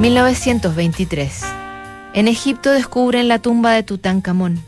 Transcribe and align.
1923. 0.00 1.42
En 2.14 2.26
Egipto 2.26 2.70
descubren 2.70 3.28
la 3.28 3.38
tumba 3.38 3.72
de 3.72 3.82
Tutankamón. 3.82 4.58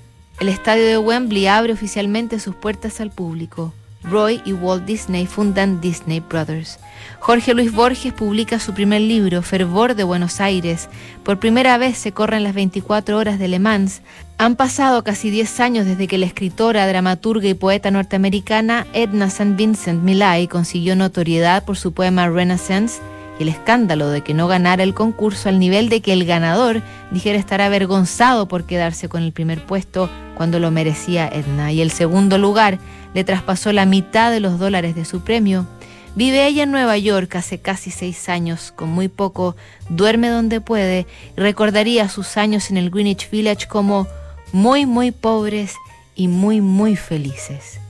El 0.41 0.51
estadio 0.51 0.85
de 0.85 0.99
Wembley 0.99 1.47
abre 1.47 1.73
oficialmente 1.73 2.39
sus 2.39 2.55
puertas 2.55 3.01
al 3.01 3.11
público. 3.11 3.72
Roy 4.03 4.42
y 4.45 4.53
Walt 4.53 4.84
Disney 4.84 5.26
fundan 5.26 5.80
Disney 5.80 6.21
Brothers. 6.21 6.79
Jorge 7.18 7.54
Luis 7.54 7.72
Borges 7.72 8.12
publica 8.12 8.58
su 8.58 8.74
primer 8.74 9.00
libro, 9.00 9.40
Fervor 9.40 9.95
de 9.95 10.04
Buenos 10.04 10.38
Aires. 10.38 10.90
Por 11.22 11.38
primera 11.38 11.78
vez 11.78 11.96
se 11.96 12.12
corren 12.12 12.42
las 12.42 12.53
24 12.53 13.17
horas 13.17 13.38
de 13.38 13.49
Le 13.49 13.58
Mans. 13.58 14.03
Han 14.37 14.54
pasado 14.54 15.03
casi 15.03 15.30
10 15.30 15.60
años 15.60 15.87
desde 15.87 16.09
que 16.09 16.19
la 16.19 16.27
escritora, 16.27 16.87
dramaturga 16.87 17.48
y 17.48 17.55
poeta 17.55 17.91
norteamericana 17.91 18.87
Edna 18.92 19.27
St. 19.28 19.55
Vincent 19.56 20.02
Millay 20.02 20.46
consiguió 20.46 20.95
notoriedad 20.95 21.64
por 21.64 21.78
su 21.78 21.92
poema 21.92 22.28
Renaissance 22.28 23.01
el 23.38 23.48
escándalo 23.48 24.09
de 24.09 24.23
que 24.23 24.34
no 24.34 24.48
ganara 24.48 24.83
el 24.83 24.95
concurso 24.95 25.48
al 25.48 25.59
nivel 25.59 25.88
de 25.88 26.01
que 26.01 26.12
el 26.12 26.24
ganador 26.24 26.83
dijera 27.11 27.38
estar 27.38 27.61
avergonzado 27.61 28.47
por 28.47 28.65
quedarse 28.65 29.09
con 29.09 29.23
el 29.23 29.33
primer 29.33 29.65
puesto 29.65 30.11
cuando 30.37 30.59
lo 30.59 30.70
merecía 30.70 31.29
Edna 31.29 31.73
y 31.73 31.80
el 31.80 31.91
segundo 31.91 32.38
lugar 32.38 32.79
le 33.15 33.24
traspasó 33.24 33.73
la 33.73 33.87
mitad 33.87 34.30
de 34.30 34.41
los 34.41 34.59
dólares 34.59 34.95
de 34.95 35.05
su 35.05 35.21
premio. 35.21 35.66
Vive 36.15 36.47
ella 36.47 36.65
en 36.65 36.71
Nueva 36.71 36.98
York 36.98 37.34
hace 37.37 37.59
casi 37.59 37.91
seis 37.91 38.29
años, 38.29 38.73
con 38.77 38.91
muy 38.91 39.09
poco, 39.09 39.57
duerme 39.88 40.29
donde 40.29 40.60
puede 40.60 41.07
y 41.37 41.41
recordaría 41.41 42.09
sus 42.09 42.37
años 42.37 42.71
en 42.71 42.77
el 42.77 42.91
Greenwich 42.91 43.30
Village 43.30 43.66
como 43.66 44.07
muy, 44.52 44.85
muy 44.85 45.10
pobres 45.10 45.74
y 46.15 46.29
muy, 46.29 46.60
muy 46.60 46.96
felices. 46.96 47.80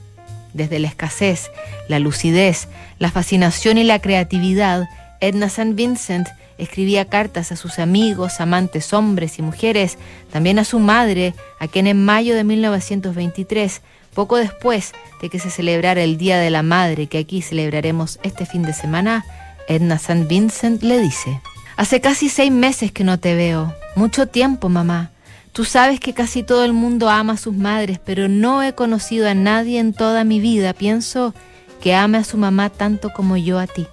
Desde 0.54 0.78
la 0.78 0.88
escasez, 0.88 1.50
la 1.88 1.98
lucidez, 1.98 2.68
la 2.98 3.10
fascinación 3.10 3.78
y 3.78 3.84
la 3.84 3.98
creatividad, 3.98 4.88
Edna 5.22 5.46
St. 5.46 5.74
Vincent 5.74 6.28
escribía 6.58 7.04
cartas 7.04 7.52
a 7.52 7.56
sus 7.56 7.78
amigos, 7.78 8.40
amantes 8.40 8.92
hombres 8.92 9.38
y 9.38 9.42
mujeres, 9.42 9.96
también 10.32 10.58
a 10.58 10.64
su 10.64 10.80
madre, 10.80 11.32
a 11.60 11.68
quien 11.68 11.86
en 11.86 12.04
mayo 12.04 12.34
de 12.34 12.42
1923 12.42 13.82
poco 14.14 14.36
después 14.36 14.92
de 15.22 15.30
que 15.30 15.38
se 15.38 15.48
celebrara 15.48 16.02
el 16.02 16.18
Día 16.18 16.38
de 16.40 16.50
la 16.50 16.64
Madre 16.64 17.06
que 17.06 17.18
aquí 17.18 17.40
celebraremos 17.40 18.18
este 18.24 18.46
fin 18.46 18.62
de 18.62 18.72
semana, 18.72 19.24
Edna 19.68 19.94
St. 19.94 20.24
Vincent 20.24 20.82
le 20.82 20.98
dice, 20.98 21.40
Hace 21.76 22.00
casi 22.00 22.28
seis 22.28 22.50
meses 22.50 22.90
que 22.90 23.04
no 23.04 23.20
te 23.20 23.36
veo. 23.36 23.72
Mucho 23.94 24.26
tiempo, 24.26 24.68
mamá. 24.68 25.12
Tú 25.52 25.64
sabes 25.64 26.00
que 26.00 26.14
casi 26.14 26.42
todo 26.42 26.64
el 26.64 26.72
mundo 26.72 27.08
ama 27.08 27.34
a 27.34 27.38
sus 27.38 27.54
madres, 27.54 28.00
pero 28.04 28.26
no 28.28 28.62
he 28.62 28.74
conocido 28.74 29.28
a 29.28 29.34
nadie 29.34 29.78
en 29.78 29.92
toda 29.92 30.24
mi 30.24 30.40
vida, 30.40 30.72
pienso, 30.72 31.32
que 31.80 31.94
ame 31.94 32.18
a 32.18 32.24
su 32.24 32.38
mamá 32.38 32.70
tanto 32.70 33.12
como 33.12 33.36
yo 33.36 33.60
a 33.60 33.68
ti. 33.68 33.86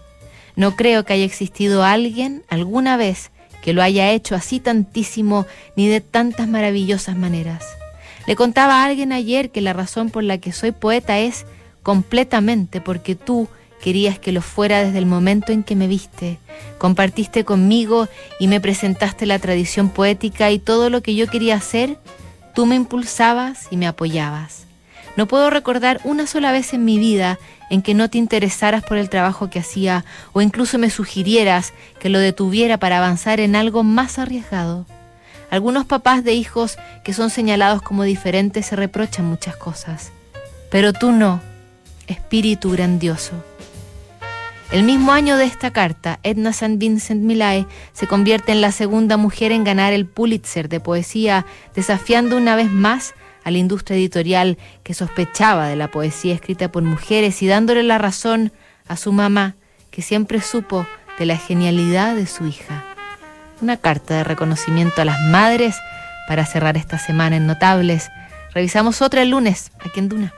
No 0.60 0.76
creo 0.76 1.06
que 1.06 1.14
haya 1.14 1.24
existido 1.24 1.86
alguien 1.86 2.44
alguna 2.50 2.98
vez 2.98 3.32
que 3.62 3.72
lo 3.72 3.82
haya 3.82 4.12
hecho 4.12 4.36
así 4.36 4.60
tantísimo 4.60 5.46
ni 5.78 5.88
de 5.88 6.02
tantas 6.02 6.50
maravillosas 6.50 7.16
maneras. 7.16 7.66
Le 8.28 8.36
contaba 8.36 8.82
a 8.82 8.84
alguien 8.84 9.14
ayer 9.14 9.52
que 9.52 9.62
la 9.62 9.72
razón 9.72 10.10
por 10.10 10.22
la 10.22 10.38
que 10.38 10.52
soy 10.52 10.74
poeta 10.74 11.18
es 11.18 11.46
completamente 11.82 12.82
porque 12.82 13.16
tú 13.16 13.48
querías 13.82 14.20
que 14.20 14.34
lo 14.34 14.42
fuera 14.42 14.84
desde 14.84 14.98
el 14.98 15.06
momento 15.06 15.54
en 15.54 15.64
que 15.64 15.78
me 15.78 15.88
viste. 15.88 16.40
Compartiste 16.78 17.46
conmigo 17.46 18.10
y 18.38 18.50
me 18.50 18.60
presentaste 18.60 19.26
la 19.26 19.40
tradición 19.40 19.88
poética 19.88 20.52
y 20.52 20.60
todo 20.60 20.90
lo 20.90 21.02
que 21.02 21.16
yo 21.16 21.28
quería 21.28 21.56
hacer, 21.56 21.98
tú 22.54 22.66
me 22.66 22.76
impulsabas 22.76 23.68
y 23.72 23.78
me 23.78 23.88
apoyabas. 23.88 24.69
No 25.20 25.28
puedo 25.28 25.50
recordar 25.50 26.00
una 26.06 26.26
sola 26.28 26.54
vez 26.54 26.74
en 26.74 26.86
mi 26.86 26.98
vida 26.98 27.40
en 27.70 27.82
que 27.82 27.94
no 27.94 28.10
te 28.10 28.18
interesaras 28.18 28.86
por 28.86 28.96
el 28.96 29.10
trabajo 29.10 29.50
que 29.50 29.60
hacía 29.60 30.06
o 30.32 30.40
incluso 30.40 30.78
me 30.78 30.90
sugirieras 30.90 31.74
que 32.00 32.08
lo 32.08 32.20
detuviera 32.20 32.78
para 32.78 33.00
avanzar 33.00 33.42
en 33.42 33.58
algo 33.58 33.84
más 33.84 34.18
arriesgado. 34.18 34.86
Algunos 35.52 35.86
papás 35.86 36.24
de 36.24 36.36
hijos 36.36 36.78
que 37.04 37.12
son 37.12 37.32
señalados 37.32 37.82
como 37.82 38.04
diferentes 38.04 38.68
se 38.68 38.78
reprochan 38.78 39.26
muchas 39.26 39.58
cosas, 39.58 40.14
pero 40.72 40.94
tú 40.94 41.12
no, 41.12 41.42
espíritu 42.08 42.72
grandioso. 42.72 43.34
El 44.72 44.84
mismo 44.84 45.12
año 45.12 45.36
de 45.36 45.44
esta 45.44 45.72
carta, 45.72 46.20
Edna 46.24 46.52
St. 46.52 46.78
Vincent 46.78 47.24
Millay 47.24 47.66
se 47.92 48.08
convierte 48.08 48.54
en 48.54 48.62
la 48.62 48.72
segunda 48.72 49.18
mujer 49.18 49.52
en 49.52 49.66
ganar 49.66 49.92
el 49.92 50.06
Pulitzer 50.06 50.70
de 50.70 50.80
poesía, 50.80 51.46
desafiando 51.76 52.38
una 52.38 52.56
vez 52.56 52.72
más 52.72 53.16
a 53.44 53.52
la 53.52 53.58
industria 53.58 53.98
editorial 53.98 54.58
que 54.84 54.94
sospechaba 54.94 55.68
de 55.68 55.76
la 55.76 55.92
poesía 55.92 56.34
escrita 56.34 56.72
por 56.72 56.84
mujeres 56.84 57.42
y 57.42 57.48
dándole 57.48 57.84
la 57.84 57.98
razón 57.98 58.52
a 58.88 58.98
su 58.98 59.12
mamá, 59.12 59.56
que 59.92 60.02
siempre 60.02 60.42
supo 60.42 60.86
de 61.18 61.26
la 61.26 61.38
genialidad 61.38 62.16
de 62.16 62.28
su 62.28 62.46
hija 62.46 62.84
una 63.62 63.78
carta 63.78 64.16
de 64.16 64.24
reconocimiento 64.24 65.02
a 65.02 65.06
las 65.06 65.20
madres 65.22 65.76
para 66.28 66.46
cerrar 66.46 66.78
esta 66.78 66.98
semana 66.98 67.38
en 67.38 67.48
Notables. 67.48 68.10
Revisamos 68.54 69.02
otra 69.02 69.22
el 69.22 69.30
lunes 69.30 69.72
aquí 69.80 70.00
en 70.00 70.10
Duna. 70.10 70.34